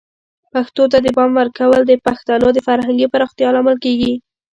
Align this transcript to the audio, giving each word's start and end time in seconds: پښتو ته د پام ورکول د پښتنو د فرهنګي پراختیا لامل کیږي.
پښتو 0.53 0.83
ته 0.91 0.97
د 1.01 1.07
پام 1.17 1.31
ورکول 1.39 1.81
د 1.85 1.93
پښتنو 2.05 2.47
د 2.53 2.57
فرهنګي 2.67 3.07
پراختیا 3.13 3.49
لامل 3.55 3.77
کیږي. 3.85 4.13